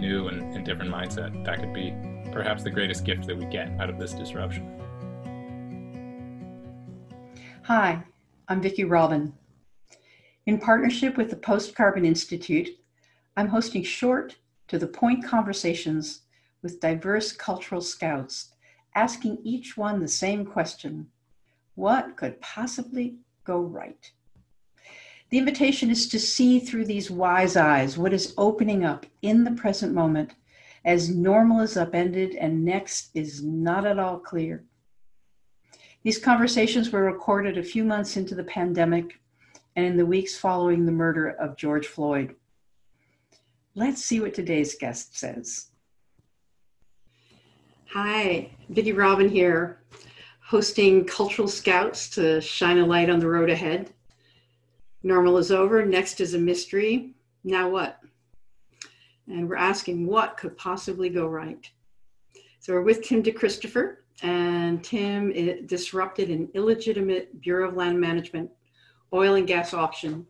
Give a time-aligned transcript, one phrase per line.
[0.00, 1.94] new and, and different mindset, that could be
[2.32, 4.80] perhaps the greatest gift that we get out of this disruption.
[7.62, 8.02] Hi,
[8.48, 9.32] I'm Vicki Robin.
[10.46, 12.68] In partnership with the Post Carbon Institute,
[13.36, 14.36] I'm hosting short,
[14.68, 16.22] to the point conversations
[16.62, 18.52] with diverse cultural scouts,
[18.94, 21.08] asking each one the same question
[21.74, 24.10] What could possibly go right?
[25.30, 29.52] The invitation is to see through these wise eyes what is opening up in the
[29.52, 30.34] present moment
[30.84, 34.64] as normal is upended and next is not at all clear.
[36.02, 39.18] These conversations were recorded a few months into the pandemic
[39.74, 42.36] and in the weeks following the murder of George Floyd.
[43.74, 45.70] Let's see what today's guest says.
[47.86, 49.80] Hi, Vicki Robin here,
[50.44, 53.93] hosting Cultural Scouts to shine a light on the road ahead.
[55.04, 55.84] Normal is over.
[55.84, 57.14] Next is a mystery.
[57.44, 58.00] Now what?
[59.28, 61.70] And we're asking what could possibly go right.
[62.58, 65.30] So we're with Tim DeChristopher, and Tim
[65.66, 68.50] disrupted an illegitimate Bureau of Land Management
[69.12, 70.26] oil and gas auction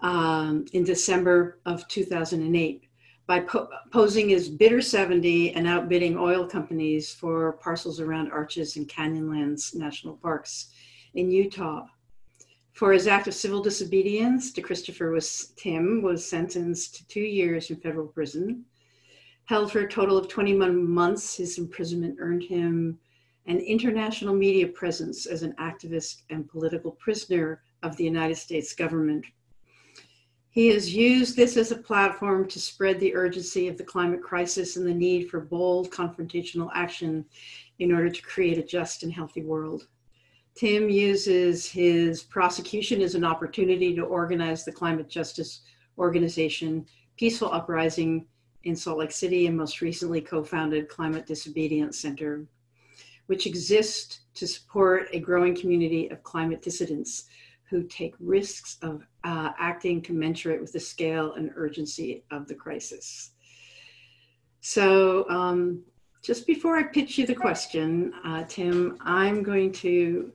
[0.00, 2.84] um, in December of 2008
[3.26, 8.88] by po- posing as bidder 70 and outbidding oil companies for parcels around Arches and
[8.88, 10.70] Canyonlands National Parks
[11.14, 11.84] in Utah.
[12.80, 17.76] For his act of civil disobedience, DeChristopher was Tim was sentenced to two years in
[17.76, 18.64] federal prison.
[19.44, 22.98] Held for a total of 21 months, his imprisonment earned him
[23.44, 29.26] an international media presence as an activist and political prisoner of the United States government.
[30.48, 34.78] He has used this as a platform to spread the urgency of the climate crisis
[34.78, 37.26] and the need for bold confrontational action
[37.78, 39.86] in order to create a just and healthy world.
[40.60, 45.62] Tim uses his prosecution as an opportunity to organize the climate justice
[45.96, 46.84] organization
[47.16, 48.26] Peaceful Uprising
[48.64, 52.44] in Salt Lake City and most recently co-founded Climate Disobedience Center,
[53.24, 57.24] which exists to support a growing community of climate dissidents
[57.70, 63.30] who take risks of uh, acting commensurate with the scale and urgency of the crisis.
[64.60, 65.84] So um,
[66.22, 70.32] just before I pitch you the question, uh, Tim, I'm going to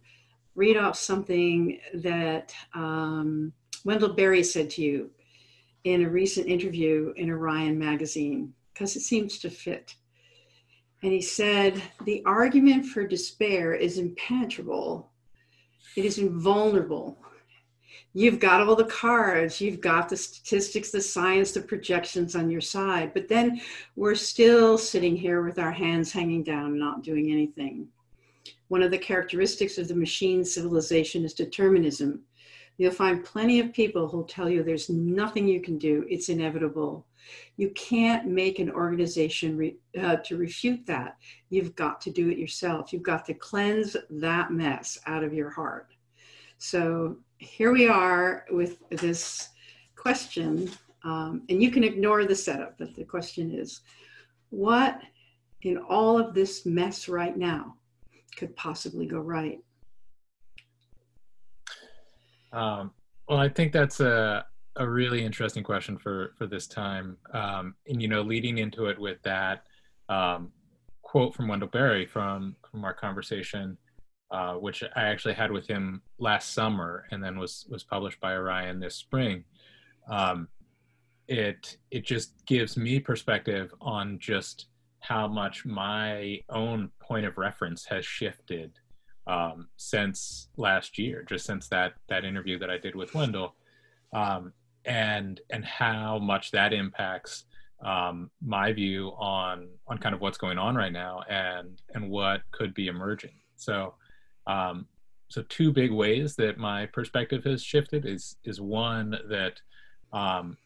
[0.55, 3.51] read off something that um,
[3.83, 5.11] Wendell Berry said to you
[5.83, 9.95] in a recent interview in Orion magazine, because it seems to fit.
[11.03, 15.11] And he said, The argument for despair is impenetrable,
[15.95, 17.19] it is invulnerable.
[18.13, 22.61] You've got all the cards, you've got the statistics, the science, the projections on your
[22.61, 23.59] side, but then
[23.97, 27.89] we're still sitting here with our hands hanging down, not doing anything.
[28.67, 32.21] One of the characteristics of the machine civilization is determinism.
[32.77, 37.05] You'll find plenty of people who'll tell you there's nothing you can do, it's inevitable.
[37.57, 41.17] You can't make an organization re, uh, to refute that.
[41.49, 42.91] You've got to do it yourself.
[42.91, 45.95] You've got to cleanse that mess out of your heart.
[46.57, 49.49] So here we are with this
[49.95, 50.69] question,
[51.03, 53.81] um, and you can ignore the setup, but the question is
[54.49, 55.01] what
[55.61, 57.75] in all of this mess right now
[58.35, 59.59] could possibly go right?
[62.51, 62.91] Um,
[63.27, 64.45] well, I think that's a
[64.77, 68.99] a really interesting question for for this time, um, and you know, leading into it
[68.99, 69.63] with that
[70.09, 70.51] um,
[71.01, 73.77] quote from Wendell Berry from from our conversation,
[74.31, 78.33] uh, which I actually had with him last summer, and then was was published by
[78.33, 79.43] Orion this spring.
[80.09, 80.47] Um,
[81.27, 84.67] it it just gives me perspective on just
[84.99, 88.71] how much my own point of reference has shifted
[89.27, 93.55] um, since last year, just since that that interview that I did with Wendell,
[94.13, 94.53] um,
[94.85, 97.45] and and how much that impacts
[97.83, 102.41] um, my view on on kind of what's going on right now and and what
[102.51, 103.33] could be emerging.
[103.55, 103.95] So,
[104.47, 104.87] um,
[105.29, 109.59] so two big ways that my perspective has shifted is is one that
[110.13, 110.57] um,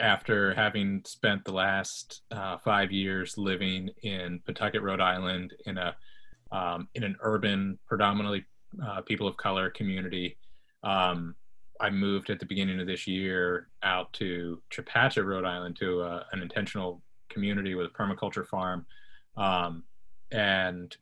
[0.00, 5.96] after having spent the last uh, five years living in Pawtucket, Rhode Island, in a
[6.50, 8.44] um, in an urban, predominantly
[8.82, 10.38] uh, people of color community,
[10.82, 11.34] um,
[11.80, 16.24] I moved at the beginning of this year out to Chepachet, Rhode Island, to uh,
[16.32, 18.86] an intentional community with a permaculture farm,
[19.36, 19.84] um,
[20.32, 20.96] and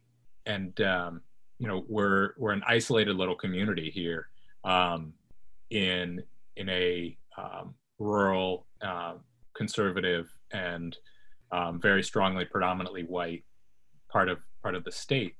[0.46, 1.20] and um,
[1.58, 4.28] you know we're we're an isolated little community here
[4.64, 5.12] um,
[5.70, 6.22] in
[6.56, 9.14] in a um, rural, uh,
[9.54, 10.96] conservative, and
[11.52, 13.44] um, very strongly predominantly white
[14.08, 15.34] part of part of the state.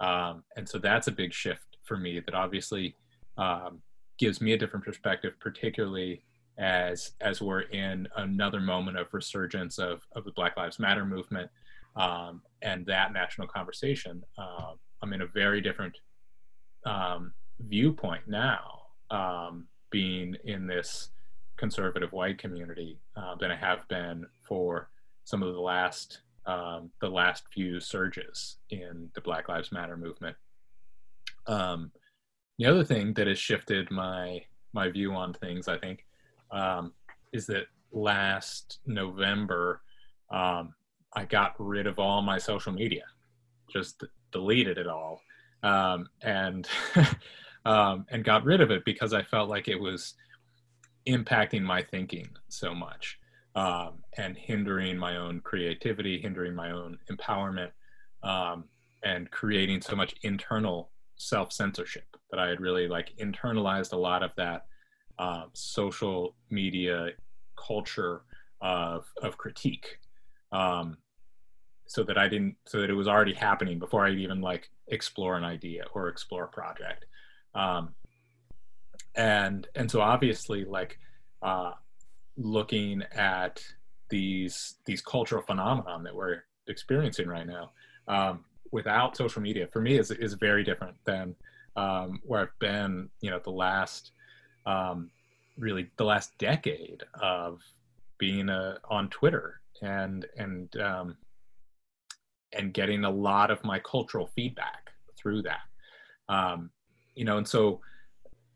[0.00, 2.96] Um, and so that's a big shift for me that obviously
[3.38, 3.80] um,
[4.18, 6.22] gives me a different perspective, particularly
[6.58, 11.50] as as we're in another moment of resurgence of of the Black Lives Matter movement
[11.96, 14.22] um, and that national conversation.
[14.38, 14.72] Uh,
[15.02, 15.96] I'm in a very different
[16.84, 18.82] um, viewpoint now,
[19.90, 21.10] being in this
[21.62, 24.90] conservative white community uh, than I have been for
[25.22, 30.36] some of the last um, the last few surges in the Black Lives Matter movement.
[31.46, 31.92] Um,
[32.58, 34.42] the other thing that has shifted my
[34.72, 36.04] my view on things, I think,
[36.50, 36.94] um,
[37.32, 39.82] is that last November
[40.32, 40.74] um,
[41.14, 43.04] I got rid of all my social media,
[43.72, 45.22] just deleted it all,
[45.62, 46.66] um, and
[47.64, 50.14] um, and got rid of it because I felt like it was
[51.06, 53.18] impacting my thinking so much
[53.54, 57.70] um, and hindering my own creativity, hindering my own empowerment,
[58.22, 58.64] um,
[59.04, 64.22] and creating so much internal self censorship that I had really like internalized a lot
[64.22, 64.66] of that
[65.18, 67.10] uh, social media
[67.56, 68.22] culture
[68.60, 69.98] of of critique,
[70.52, 70.96] um,
[71.86, 75.36] so that I didn't, so that it was already happening before I'd even like explore
[75.36, 77.04] an idea or explore a project,
[77.54, 77.94] um,
[79.14, 80.98] and and so obviously like
[81.42, 81.72] uh,
[82.36, 83.62] looking at
[84.08, 87.72] these these cultural phenomenon that we're experiencing right now
[88.08, 91.34] um, without social media for me is is very different than
[91.76, 94.12] um, where I've been you know the last
[94.66, 95.10] um,
[95.58, 97.60] really the last decade of
[98.18, 101.16] being uh, on Twitter and and um,
[102.52, 105.62] and getting a lot of my cultural feedback through that.
[106.28, 106.70] Um,
[107.14, 107.80] you know and so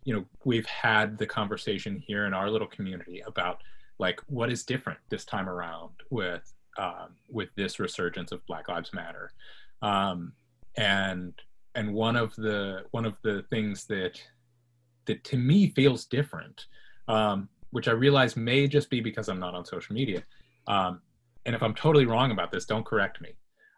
[0.06, 3.60] you know we've had the conversation here in our little community about
[3.98, 8.92] like what is different this time around with um, with this resurgence of Black Lives
[8.94, 9.32] Matter,
[9.82, 10.32] um,
[10.76, 11.34] and
[11.74, 14.20] and one of the one of the things that
[15.06, 16.66] that to me feels different,
[17.08, 20.22] um, which I realize may just be because I'm not on social media,
[20.68, 21.00] um,
[21.46, 23.30] and if I'm totally wrong about this, don't correct me.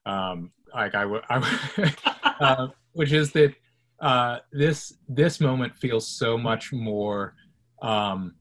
[0.04, 1.22] Um, like I would,
[2.40, 3.54] uh, which is that
[4.00, 7.34] uh, this this moment feels so much more
[7.82, 8.34] um,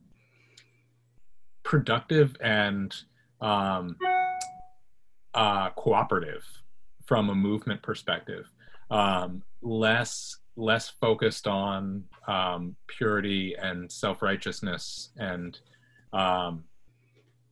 [1.64, 2.96] productive and
[3.42, 3.96] um,
[5.34, 6.44] uh, cooperative
[7.06, 8.46] from a movement perspective.
[8.90, 15.60] Um, less less focused on um, purity and self righteousness and
[16.14, 16.64] um,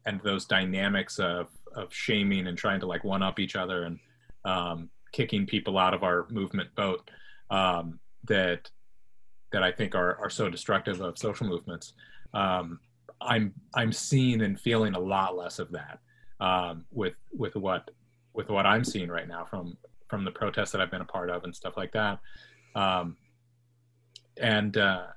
[0.06, 4.00] and those dynamics of of shaming and trying to like one up each other and
[4.46, 7.10] um, kicking people out of our movement boat
[7.50, 8.70] um, that
[9.52, 11.94] that I think are are so destructive of social movements.
[12.34, 12.80] Um,
[13.22, 16.00] I'm I'm seeing and feeling a lot less of that
[16.40, 17.90] um, with with what
[18.34, 19.78] with what I'm seeing right now from
[20.08, 22.20] from the protests that I've been a part of and stuff like that.
[22.76, 23.18] Um,
[24.38, 25.08] and uh,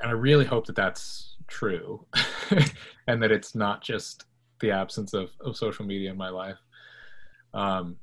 [0.00, 2.06] and I really hope that that's true,
[3.08, 4.24] and that it's not just
[4.60, 6.58] the absence of, of social media in my life.
[7.52, 7.96] Um,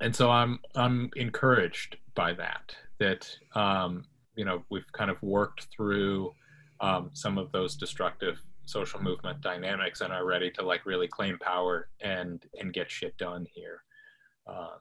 [0.00, 2.74] and so I'm I'm encouraged by that.
[2.98, 4.04] That um,
[4.36, 6.32] you know we've kind of worked through
[6.80, 11.38] um, some of those destructive social movement dynamics and are ready to like really claim
[11.38, 13.82] power and and get shit done here
[14.46, 14.78] um,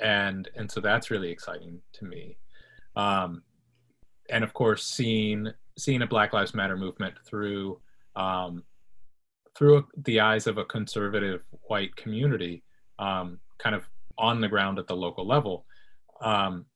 [0.00, 2.36] and and so that's really exciting to me
[2.96, 3.42] um,
[4.30, 5.48] and of course seeing
[5.78, 7.80] seeing a black lives matter movement through
[8.16, 8.64] um,
[9.56, 12.62] through the eyes of a conservative white community
[12.98, 13.88] um, kind of
[14.18, 15.64] on the ground at the local level
[16.20, 16.66] um,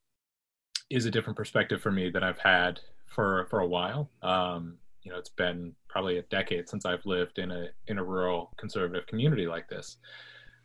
[0.90, 2.80] is a different perspective for me that i've had
[3.12, 4.10] for for a while.
[4.22, 8.04] Um, you know, it's been probably a decade since I've lived in a in a
[8.04, 9.98] rural conservative community like this,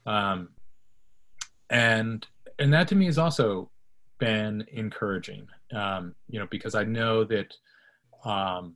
[0.05, 0.49] um,
[1.69, 2.25] and
[2.59, 3.69] and that to me has also
[4.19, 5.47] been encouraging.
[5.73, 7.53] Um, you know, because I know that
[8.23, 8.75] um,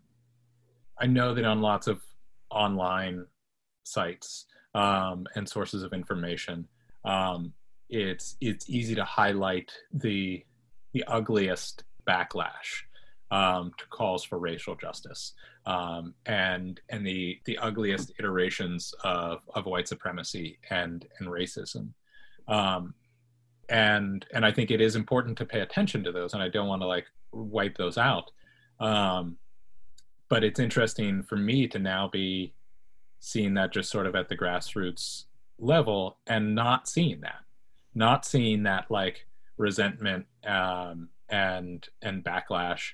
[1.00, 2.01] I know that on lots of
[2.50, 3.25] online
[3.84, 6.67] sites um, and sources of information,
[7.05, 7.53] um,
[7.91, 10.43] it's it's easy to highlight the
[10.93, 12.83] the ugliest backlash
[13.29, 15.33] um, to calls for racial justice
[15.65, 21.89] um, and and the the ugliest iterations of, of white supremacy and and racism.
[22.48, 22.95] Um,
[23.69, 26.67] and and I think it is important to pay attention to those, and I don't
[26.67, 28.31] want to like wipe those out.
[28.79, 29.38] Um,
[30.29, 32.53] but it's interesting for me to now be
[33.19, 35.25] seeing that just sort of at the grassroots
[35.60, 37.41] level and not seeing that,
[37.93, 39.25] not seeing that like
[39.57, 42.91] resentment um, and and backlash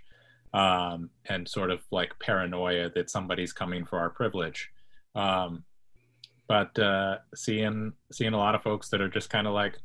[0.53, 4.69] um, and sort of like paranoia that somebody's coming for our privilege.
[5.15, 5.63] Um,
[6.47, 9.77] but uh, seeing seeing a lot of folks that are just kind of like,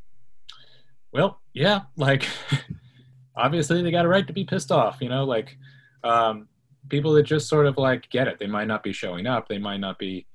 [1.12, 2.26] well, yeah, like
[3.36, 5.56] obviously they got a right to be pissed off, you know, like,
[6.04, 6.48] um,
[6.88, 8.38] people that just sort of like get it.
[8.38, 9.48] They might not be showing up.
[9.48, 10.26] They might not be,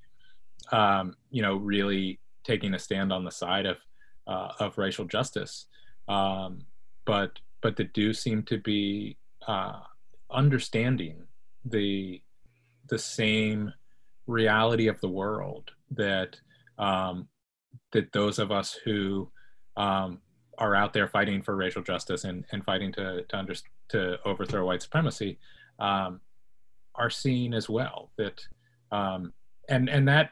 [0.72, 3.78] um, you know, really taking a stand on the side of
[4.28, 5.66] uh, of racial justice,
[6.08, 6.60] um,
[7.06, 9.18] but but that do seem to be
[9.48, 9.80] uh,
[10.32, 11.24] understanding
[11.66, 12.22] the
[12.90, 13.74] the same
[14.28, 16.40] reality of the world that
[16.78, 17.28] um,
[17.92, 19.30] that those of us who
[19.78, 20.20] um,
[20.58, 23.56] are out there fighting for racial justice and, and fighting to to, under,
[23.90, 25.40] to overthrow white supremacy
[25.80, 26.20] um,
[26.96, 28.12] are seeing as well.
[28.18, 28.42] That
[28.92, 29.34] um,
[29.70, 30.32] and and that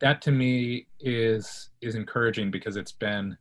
[0.00, 3.36] that to me is is encouraging because it's been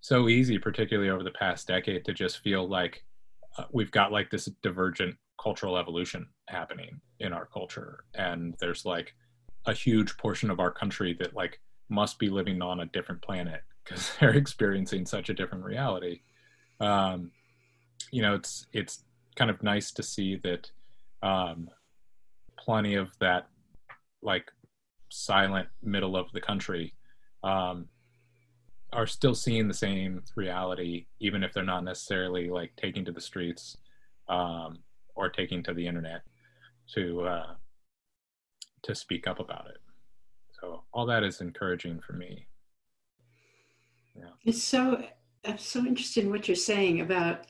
[0.00, 3.04] so easy, particularly over the past decade, to just feel like
[3.56, 9.14] uh, we've got like this divergent cultural evolution happening in our culture, and there's like
[9.66, 13.62] a huge portion of our country that like must be living on a different planet
[13.84, 16.20] because they're experiencing such a different reality.
[16.80, 17.30] Um,
[18.10, 19.04] you know, it's it's
[19.36, 20.70] kind of nice to see that
[21.22, 21.68] um,
[22.58, 23.46] plenty of that
[24.22, 24.50] like
[25.08, 26.94] silent middle of the country
[27.42, 27.86] um,
[28.92, 33.20] are still seeing the same reality, even if they're not necessarily like taking to the
[33.20, 33.76] streets
[34.28, 34.78] um,
[35.14, 36.22] or taking to the internet
[36.94, 37.54] to uh,
[38.82, 39.78] to speak up about it.
[40.60, 42.46] So all that is encouraging for me.
[44.16, 44.30] Yeah.
[44.44, 45.02] It's so
[45.44, 47.46] I'm so interested in what you're saying about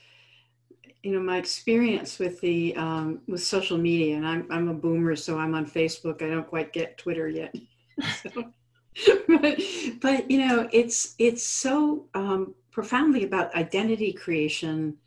[1.09, 5.17] you know my experience with the um, with social media, and I'm I'm a boomer,
[5.17, 6.21] so I'm on Facebook.
[6.21, 7.55] I don't quite get Twitter yet.
[8.23, 8.45] so,
[9.27, 9.59] but,
[10.03, 14.99] but you know, it's it's so um, profoundly about identity creation,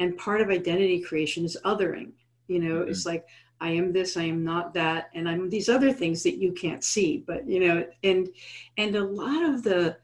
[0.00, 2.10] and part of identity creation is othering.
[2.48, 2.90] You know, mm-hmm.
[2.90, 3.24] it's like
[3.60, 6.82] I am this, I am not that, and I'm these other things that you can't
[6.82, 7.22] see.
[7.24, 8.28] But you know, and
[8.76, 9.98] and a lot of the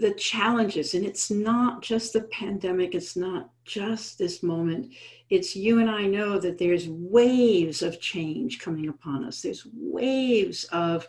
[0.00, 4.92] the challenges and it's not just the pandemic it's not just this moment.
[5.28, 9.42] It's you and i know that there's waves of change coming upon us.
[9.42, 11.06] There's waves of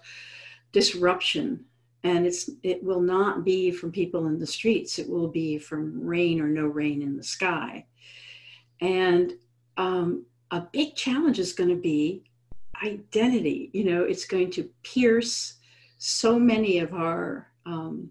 [0.71, 1.65] disruption
[2.03, 4.99] and it's it will not be from people in the streets.
[4.99, 7.85] It will be from rain or no rain in the sky.
[8.79, 9.33] And
[9.77, 12.23] um, a big challenge is going to be
[12.83, 13.69] identity.
[13.73, 15.55] You know it's going to pierce
[15.97, 18.09] so many of our um,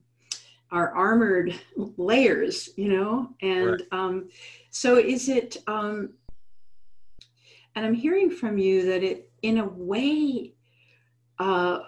[0.73, 3.31] our armored layers, you know?
[3.43, 3.81] And right.
[3.93, 4.29] um,
[4.71, 6.11] so is it, um,
[7.75, 10.53] and I'm hearing from you that it, in a way,
[11.39, 11.81] uh,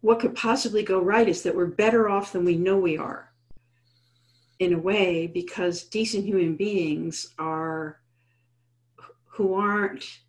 [0.00, 3.32] what could possibly go right is that we're better off than we know we are,
[4.58, 8.00] in a way, because decent human beings are
[9.24, 10.20] who aren't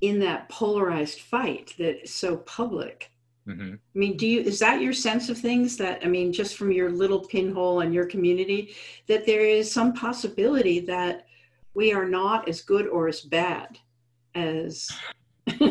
[0.00, 3.10] in that polarized fight that is so public
[3.48, 3.74] Mm-hmm.
[3.74, 6.70] I mean, do you is that your sense of things that I mean, just from
[6.70, 8.74] your little pinhole and your community,
[9.06, 11.26] that there is some possibility that
[11.74, 13.78] we are not as good or as bad
[14.34, 14.90] as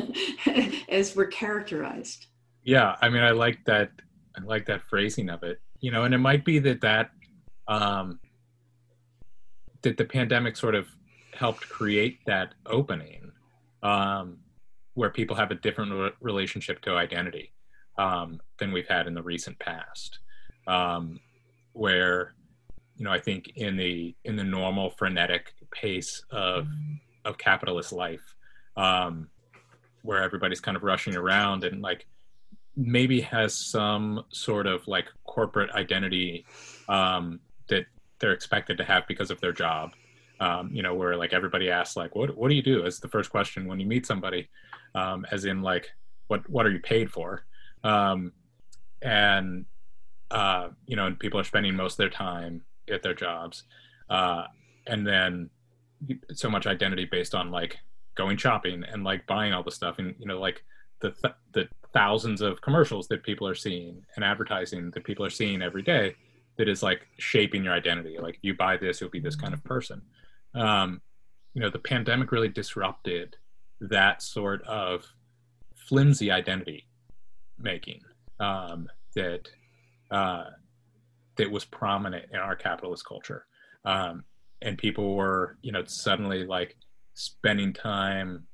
[0.90, 2.26] as we're characterized.
[2.64, 3.92] Yeah, I mean, I like that.
[4.36, 5.62] I like that phrasing of it.
[5.80, 7.12] You know, and it might be that that
[7.68, 8.20] um,
[9.84, 10.88] that the pandemic sort of
[11.34, 13.32] helped create that opening
[13.84, 14.40] um,
[14.96, 17.52] where people have a different re- relationship to identity
[17.98, 20.20] um, than we've had in the recent past,
[20.68, 21.20] um,
[21.74, 22.34] where
[22.98, 26.68] you know I think in the in the normal frenetic pace of
[27.26, 28.36] of capitalist life,
[28.76, 29.30] um,
[30.04, 32.06] where everybody's kind of rushing around and like
[32.76, 36.46] maybe has some sort of like corporate identity
[36.88, 37.86] um, that
[38.20, 39.92] they're expected to have because of their job.
[40.40, 43.08] Um, you know, where like everybody asks like, "What what do you do?" as the
[43.08, 44.48] first question when you meet somebody,
[44.94, 45.90] um, as in like,
[46.28, 47.47] "What what are you paid for?"
[47.84, 48.32] Um,
[49.02, 49.66] and
[50.32, 53.64] uh, you know, and people are spending most of their time at their jobs,
[54.10, 54.44] uh,
[54.86, 55.50] and then
[56.34, 57.78] so much identity based on like
[58.16, 60.64] going shopping and like buying all the stuff, and you know, like
[61.02, 65.30] the th- the thousands of commercials that people are seeing and advertising that people are
[65.30, 66.14] seeing every day
[66.58, 68.18] that is like shaping your identity.
[68.20, 70.02] Like you buy this, you'll be this kind of person.
[70.54, 71.02] Um,
[71.54, 73.36] you know, the pandemic really disrupted
[73.80, 75.06] that sort of
[75.76, 76.88] flimsy identity
[77.60, 78.02] making
[78.40, 79.48] um, that
[80.12, 80.46] uh,
[81.38, 83.46] that was prominent in our capitalist culture,
[83.86, 84.24] um,
[84.62, 86.76] and people were you know suddenly like
[87.14, 88.46] spending time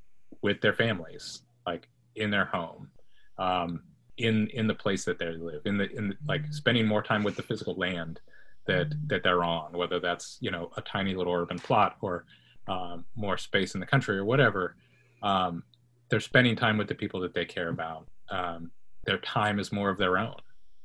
[0.42, 2.90] with their families, like in their home,
[3.38, 3.82] um,
[4.18, 7.24] in in the place that they live, in the in the, like spending more time
[7.24, 8.20] with the physical land
[8.68, 12.26] that that they're on, whether that's you know a tiny little urban plot or
[12.68, 14.76] um, more space in the country or whatever.
[15.22, 15.64] Um,
[16.10, 18.08] they're spending time with the people that they care about.
[18.30, 18.72] Um,
[19.06, 20.36] their time is more of their own.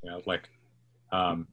[0.03, 0.49] You know, like,
[1.13, 1.49] um,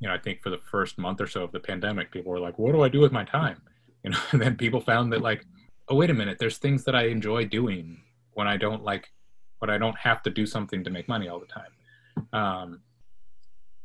[0.00, 2.40] you know, I think for the first month or so of the pandemic, people were
[2.40, 3.60] like, "What do I do with my time?"
[4.04, 5.46] You know, and then people found that like
[5.88, 8.00] oh wait a minute there's things that i enjoy doing
[8.34, 9.12] when i don't like
[9.58, 11.72] when i don't have to do something to make money all the time
[12.32, 12.80] um,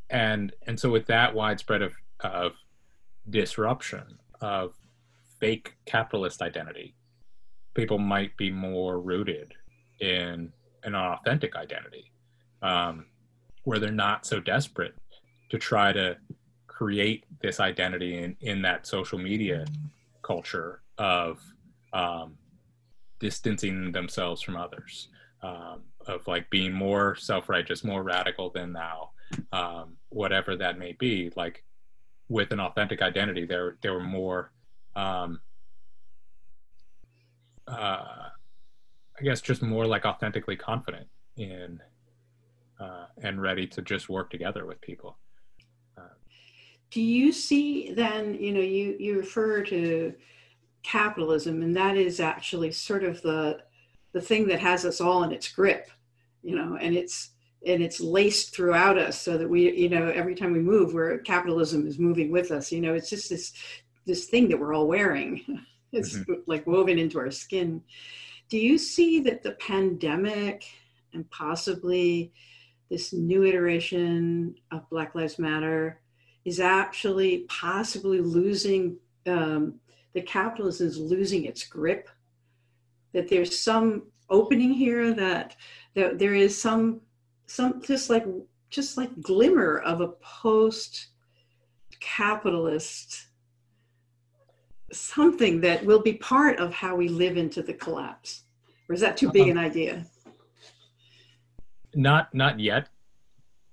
[0.09, 2.53] and and so with that widespread of of
[3.29, 4.73] disruption of
[5.39, 6.95] fake capitalist identity
[7.73, 9.53] people might be more rooted
[9.99, 10.51] in
[10.87, 12.11] an authentic identity
[12.61, 13.05] um,
[13.63, 14.95] where they're not so desperate
[15.49, 16.17] to try to
[16.67, 19.65] create this identity in, in that social media
[20.21, 21.39] culture of
[21.93, 22.37] um,
[23.19, 25.09] distancing themselves from others,
[25.41, 29.09] um, of like being more self-righteous, more radical than thou,
[29.51, 31.31] um, whatever that may be.
[31.35, 31.63] Like
[32.29, 34.51] with an authentic identity, there there were more,
[34.95, 35.39] um,
[37.67, 38.29] uh,
[39.19, 41.07] I guess, just more like authentically confident
[41.37, 41.81] in
[42.79, 45.17] uh, and ready to just work together with people.
[46.89, 50.13] Do you see then, you know, you, you refer to
[50.83, 53.59] capitalism, and that is actually sort of the
[54.13, 55.91] the thing that has us all in its grip,
[56.41, 57.31] you know, and it's
[57.65, 61.17] and it's laced throughout us so that we, you know, every time we move, where
[61.19, 62.71] capitalism is moving with us.
[62.71, 63.53] You know, it's just this
[64.05, 65.43] this thing that we're all wearing.
[65.93, 66.41] It's mm-hmm.
[66.47, 67.81] like woven into our skin.
[68.49, 70.65] Do you see that the pandemic
[71.13, 72.31] and possibly
[72.89, 75.99] this new iteration of Black Lives Matter
[76.45, 79.75] is actually possibly losing um,
[80.13, 82.09] the capitalism is losing its grip?
[83.13, 85.55] That there's some opening here that
[85.95, 87.01] that there is some
[87.47, 88.25] some just like
[88.69, 91.07] just like glimmer of a post
[91.99, 93.26] capitalist
[94.91, 98.43] something that will be part of how we live into the collapse
[98.87, 100.05] or is that too big an idea
[101.93, 102.87] not not yet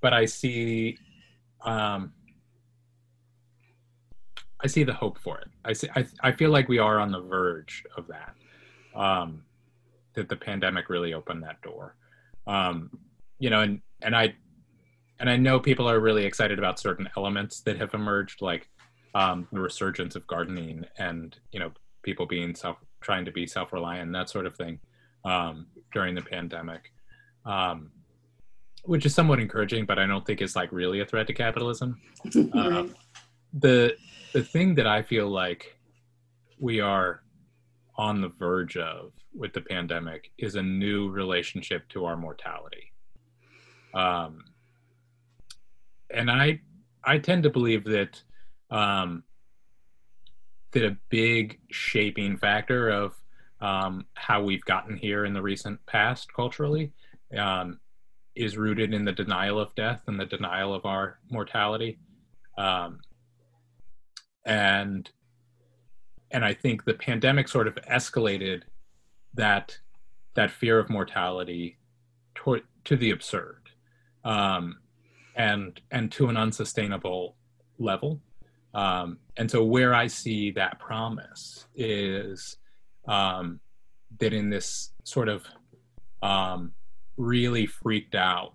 [0.01, 0.99] but i see
[1.63, 2.13] um
[4.65, 5.49] I see the hope for it.
[5.63, 5.89] I see.
[5.95, 8.35] I, I feel like we are on the verge of that.
[8.99, 9.45] Um,
[10.15, 11.97] that the pandemic really opened that door.
[12.47, 12.91] Um,
[13.39, 14.35] you know, and and I
[15.21, 18.71] and I know people are really excited about certain elements that have emerged, like
[19.15, 21.73] um, the resurgence of gardening and you know
[22.03, 24.81] people being self trying to be self reliant that sort of thing
[25.25, 26.93] um, during the pandemic,
[27.47, 27.91] um,
[28.85, 32.01] which is somewhat encouraging, but I don't think it's like really a threat to capitalism.
[32.55, 32.87] Uh,
[33.61, 33.97] the
[34.33, 35.77] the thing that I feel like
[36.59, 37.23] we are
[37.97, 42.93] on the verge of with the pandemic is a new relationship to our mortality.
[43.93, 44.45] Um,
[46.11, 46.61] and I
[47.05, 48.21] I tend to believe that
[48.75, 49.23] um,
[50.73, 53.15] that a big shaping factor of
[53.61, 56.93] um, how we've gotten here in the recent past culturally
[57.39, 57.79] um,
[58.35, 61.99] is rooted in the denial of death and the denial of our mortality.
[62.59, 63.01] Um,
[64.45, 65.09] and
[66.33, 68.63] and I think the pandemic sort of escalated
[69.35, 69.79] that
[70.35, 71.79] that fear of mortality
[72.35, 73.71] to, to the absurd
[74.25, 74.81] um,
[75.37, 77.37] and and to an unsustainable
[77.79, 78.21] level.
[78.75, 82.57] Um, and so where I see that promise is
[83.07, 83.61] um,
[84.19, 85.45] that in this sort of
[86.23, 86.73] um,
[87.17, 88.55] really freaked out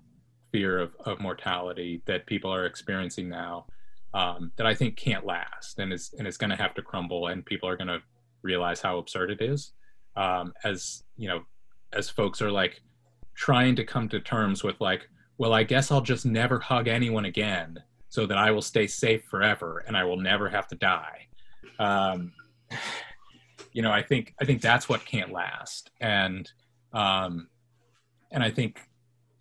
[0.51, 3.65] fear of, of mortality that people are experiencing now,
[4.13, 7.27] um, that I think can't last and is and is going to have to crumble,
[7.27, 8.01] and people are going to
[8.41, 9.73] realize how absurd it is.
[10.15, 11.43] Um, as you know,
[11.93, 12.81] as folks are like
[13.35, 17.25] trying to come to terms with like, well, I guess I'll just never hug anyone
[17.25, 17.77] again,
[18.09, 21.27] so that I will stay safe forever and I will never have to die.
[21.77, 22.33] Um,
[23.71, 26.51] you know, I think I think that's what can't last, and
[26.91, 27.47] um,
[28.31, 28.79] and I think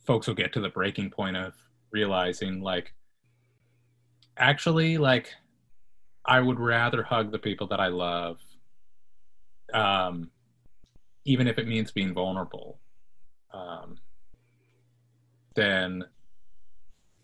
[0.06, 1.54] folks will get to the breaking point of
[1.90, 2.94] realizing like
[4.36, 5.34] actually like
[6.24, 8.38] I would rather hug the people that I love,
[9.72, 10.30] um,
[11.24, 12.78] even if it means being vulnerable,
[13.52, 13.96] um,
[15.54, 16.04] than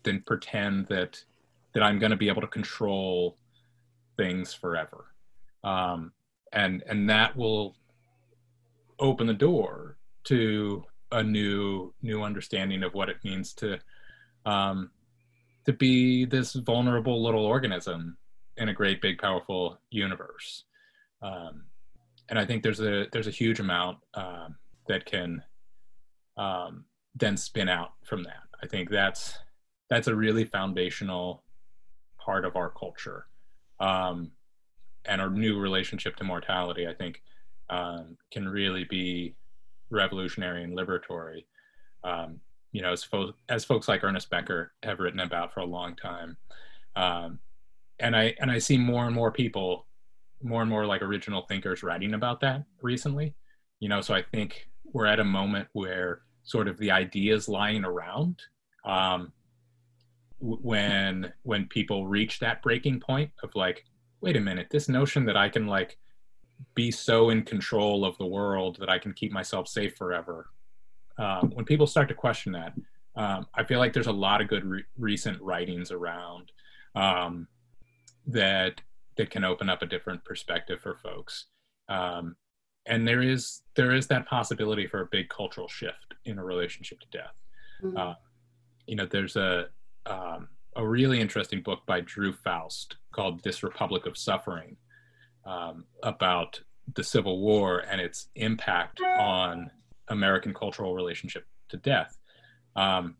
[0.03, 1.23] than pretend that
[1.75, 3.37] that I'm going to be able to control
[4.17, 5.05] things forever,
[5.63, 6.11] um,
[6.51, 7.75] and and that will
[8.97, 13.77] open the door to a new new understanding of what it means to
[14.47, 14.89] um,
[15.65, 18.17] to be this vulnerable little organism
[18.57, 20.63] in a great big powerful universe.
[21.21, 21.65] Um,
[22.27, 24.55] and i think there's a there's a huge amount um,
[24.87, 25.43] that can
[26.37, 26.85] um,
[27.15, 28.43] then spin out from that.
[28.61, 29.37] I think that's
[29.89, 31.43] that's a really foundational
[32.25, 33.27] part of our culture
[33.79, 34.31] um,
[35.05, 37.21] and our new relationship to mortality i think
[37.69, 39.35] um, can really be
[39.89, 41.43] revolutionary and liberatory
[42.03, 42.39] um,
[42.75, 45.95] you know, as, fo- as folks like Ernest Becker have written about for a long
[45.95, 46.35] time.
[46.97, 47.39] Um,
[47.99, 49.85] and I and I see more and more people
[50.43, 53.33] more and more like original thinkers writing about that recently.
[53.79, 57.85] You know, so I think we're at a moment where sort of the ideas lying
[57.85, 58.41] around
[58.83, 59.31] um,
[60.39, 63.85] when when people reach that breaking point of like,
[64.21, 65.97] wait a minute, this notion that I can like
[66.73, 70.49] be so in control of the world that I can keep myself safe forever.
[71.17, 72.73] Um, when people start to question that,
[73.15, 76.51] um, I feel like there's a lot of good re- recent writings around
[76.95, 77.47] um,
[78.27, 78.81] that
[79.17, 81.45] that can open up a different perspective for folks.
[81.87, 82.35] Um,
[82.85, 86.99] and there is there is that possibility for a big cultural shift in a relationship
[86.99, 87.35] to death.
[87.83, 87.97] Mm-hmm.
[87.97, 88.13] Uh,
[88.87, 89.67] you know, there's a
[90.05, 94.77] um, a really interesting book by Drew Faust called "This Republic of Suffering"
[95.45, 96.59] um, about
[96.93, 99.71] the Civil War and its impact on
[100.09, 102.17] American cultural relationship to death.
[102.75, 103.15] Um,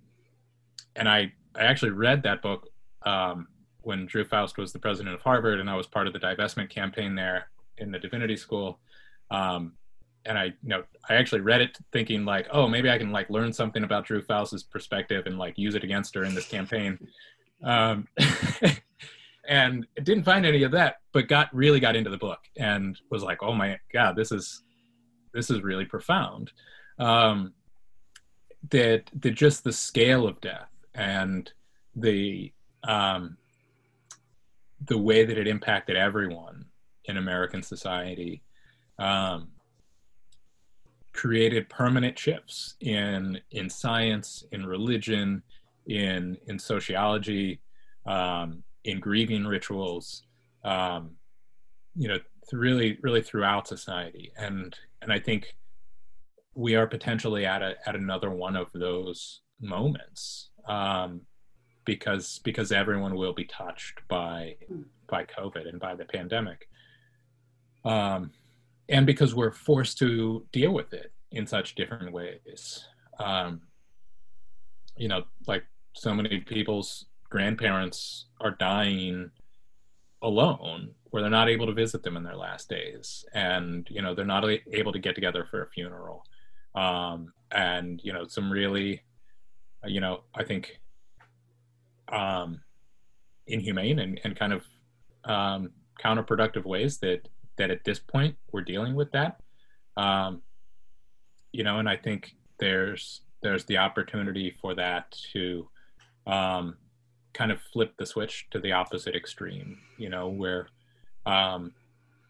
[0.96, 2.68] and I I actually read that book
[3.04, 3.48] um,
[3.82, 6.70] when Drew Faust was the president of Harvard, and I was part of the divestment
[6.70, 8.80] campaign there in the divinity school.
[9.32, 9.74] Um,
[10.26, 13.30] and I, you know, I actually read it thinking like, oh, maybe I can like
[13.30, 16.98] learn something about Drew Faust's perspective and like use it against her in this campaign.
[17.64, 18.08] Um,
[19.48, 23.24] and didn't find any of that, but got really got into the book and was
[23.24, 24.64] like, oh my god, this is
[25.34, 26.52] this is really profound.
[26.98, 27.54] Um,
[28.70, 31.52] that that just the scale of death and
[31.96, 32.52] the
[32.84, 33.38] um,
[34.86, 36.66] the way that it impacted everyone
[37.06, 38.42] in American society
[38.98, 39.50] um,
[41.16, 45.42] created permanent shifts in in science, in religion,
[45.88, 47.62] in in sociology,
[48.06, 50.24] um, in grieving rituals,
[50.64, 51.12] um,
[51.96, 52.20] you know,
[52.52, 55.56] really really throughout society, and and I think
[56.54, 61.22] we are potentially at a at another one of those moments um,
[61.86, 64.56] because because everyone will be touched by
[65.08, 66.68] by COVID and by the pandemic.
[67.86, 68.32] Um,
[68.90, 72.86] and because we're forced to deal with it in such different ways.
[73.20, 73.62] Um,
[74.98, 79.32] you know, like so many people's grandparents are dying
[80.22, 84.16] alone where they're not able to visit them in their last days and you know
[84.16, 86.26] they're not able to get together for a funeral
[86.76, 89.02] um, and you know some really
[89.86, 90.80] you know i think
[92.12, 92.62] um,
[93.48, 94.64] inhumane and, and kind of
[95.26, 95.72] um,
[96.04, 99.40] counterproductive ways that that at this point we're dealing with that.
[99.98, 100.42] Um,
[101.52, 105.70] you know, and I think there's there's the opportunity for that to
[106.28, 106.78] um,
[107.34, 109.78] kind of flip the switch to the opposite extreme.
[109.98, 110.68] You know, where
[111.26, 111.74] um,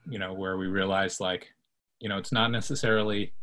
[0.10, 1.48] you know where we realize like
[2.00, 3.34] you know it's not necessarily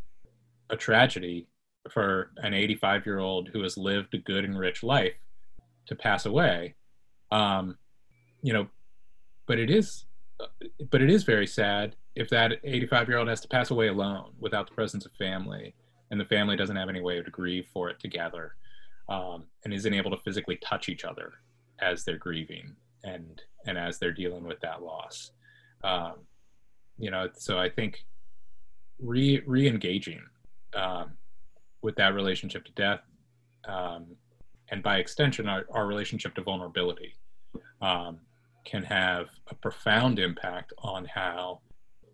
[0.70, 1.48] a tragedy
[1.90, 5.14] for an 85 year old who has lived a good and rich life
[5.86, 6.74] to pass away
[7.30, 7.76] um,
[8.42, 8.68] you know
[9.46, 10.04] but it is
[10.90, 14.32] but it is very sad if that 85 year old has to pass away alone
[14.38, 15.74] without the presence of family
[16.10, 18.54] and the family doesn't have any way to grieve for it together
[19.08, 21.32] um, and isn't able to physically touch each other
[21.80, 22.74] as they're grieving
[23.04, 25.32] and and as they're dealing with that loss.
[25.84, 26.14] Um,
[26.98, 28.04] you know so i think
[29.00, 30.22] re re-engaging
[30.74, 31.12] um,
[31.82, 33.00] with that relationship to death
[33.66, 34.06] um,
[34.70, 37.14] and by extension our, our relationship to vulnerability.
[37.80, 38.20] Um,
[38.64, 41.60] can have a profound impact on how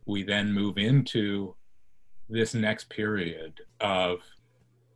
[0.06, 1.54] we then move into
[2.28, 4.20] this next period of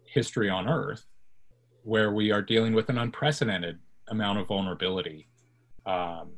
[0.04, 1.06] history on earth
[1.82, 5.28] where we are dealing with an unprecedented amount of vulnerability
[5.86, 6.30] um,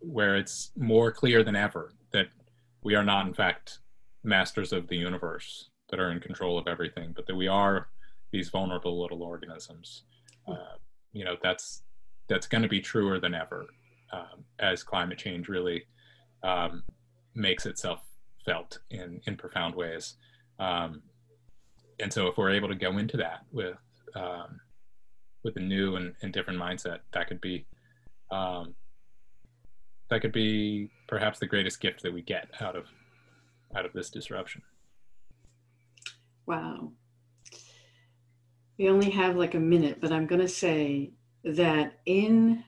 [0.00, 2.26] where it's more clear than ever that
[2.82, 3.80] we are not in fact
[4.22, 7.88] masters of the universe that are in control of everything but that we are
[8.32, 10.02] these vulnerable little organisms.
[10.48, 10.76] Uh,
[11.12, 11.82] you know that's
[12.28, 13.66] that's going to be truer than ever
[14.12, 15.84] um, as climate change really
[16.42, 16.82] um,
[17.34, 18.00] makes itself
[18.44, 20.14] felt in in profound ways.
[20.58, 21.02] Um,
[22.00, 23.76] and so, if we're able to go into that with
[24.14, 24.60] um,
[25.42, 27.66] with a new and, and, different mindset, that could be
[28.30, 28.74] um,
[30.10, 32.86] that could be perhaps the greatest gift that we get out of
[33.76, 34.62] out of this disruption.
[36.46, 36.92] Wow.
[38.78, 41.12] We only have like a minute, but I'm going to say
[41.44, 42.64] that in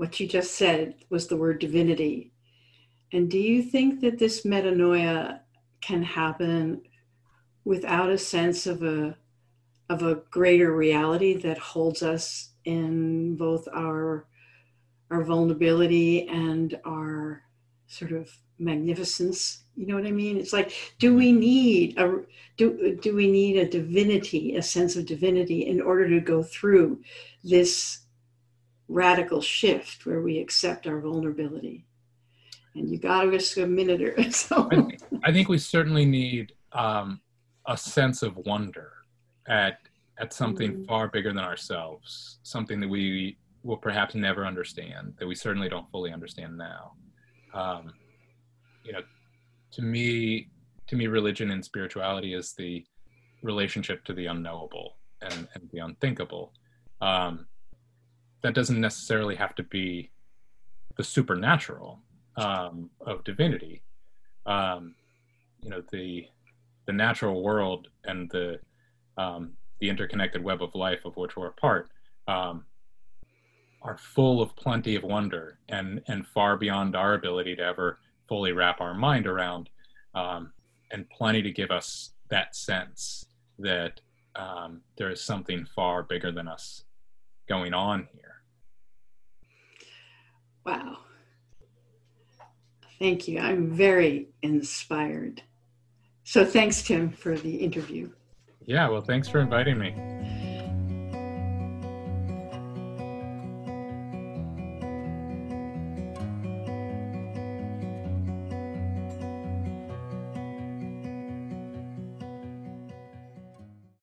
[0.00, 2.32] what you just said was the word divinity.
[3.12, 5.40] And do you think that this metanoia
[5.82, 6.80] can happen
[7.66, 9.14] without a sense of a
[9.90, 14.26] of a greater reality that holds us in both our
[15.10, 17.42] our vulnerability and our
[17.86, 22.20] sort of magnificence you know what i mean it's like do we need a
[22.56, 27.00] do, do we need a divinity a sense of divinity in order to go through
[27.42, 28.06] this
[29.00, 31.84] radical shift where we accept our vulnerability.
[32.74, 34.68] and you got to risk a minute or so.
[34.70, 37.20] I, think, I think we certainly need um,
[37.66, 38.92] a sense of wonder
[39.48, 39.78] at
[40.18, 40.86] at something Mhm.
[40.86, 45.90] far bigger than ourselves, something that we will perhaps never understand, that we certainly don't
[45.90, 46.92] fully understand now.
[47.54, 47.94] Um,
[48.84, 49.00] you know,
[49.72, 50.50] to me,
[50.88, 52.84] to me, religion and spirituality is the
[53.42, 56.52] relationship to the unknowable and, and the unthinkable.
[57.00, 57.46] Um,
[58.42, 60.10] that doesn't necessarily have to be
[60.96, 62.00] the supernatural
[62.36, 63.82] um, of divinity.
[64.46, 64.94] Um,
[65.62, 66.26] you know, the
[66.86, 68.58] the natural world and the
[69.16, 71.90] um, the interconnected web of life of which we're a part
[72.28, 72.64] um,
[73.82, 77.98] are full of plenty of wonder and and far beyond our ability to ever
[78.28, 79.68] fully wrap our mind around,
[80.14, 80.52] um,
[80.92, 83.26] and plenty to give us that sense
[83.58, 84.00] that
[84.36, 86.84] um, there is something far bigger than us
[87.48, 88.08] going on.
[90.64, 90.98] Wow.
[92.98, 93.38] Thank you.
[93.38, 95.42] I'm very inspired.
[96.24, 98.10] So thanks, Tim, for the interview.
[98.66, 99.94] Yeah, well, thanks for inviting me.